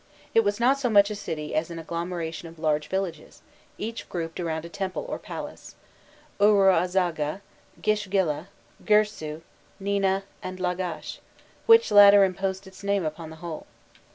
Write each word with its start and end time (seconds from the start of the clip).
It 0.33 0.39
was 0.43 0.59
not 0.59 0.79
so 0.79 0.89
much 0.89 1.11
a 1.11 1.15
city 1.15 1.53
as 1.53 1.69
an 1.69 1.77
agglomeration 1.77 2.47
of 2.47 2.57
large 2.57 2.87
villages, 2.87 3.43
each 3.77 4.09
grouped 4.09 4.39
around 4.39 4.65
a 4.65 4.67
temple 4.69 5.05
or 5.07 5.19
palace 5.19 5.75
Uruazagga, 6.39 7.41
Gishgalla, 7.83 8.47
G 8.83 8.93
irsu, 8.95 9.41
Nina, 9.79 10.23
and 10.41 10.59
Lagash, 10.59 11.19
which 11.67 11.91
latter 11.91 12.23
imposed 12.23 12.65
its 12.65 12.83
name 12.83 13.05
upon 13.05 13.29
the 13.29 13.35
whole. 13.45 13.67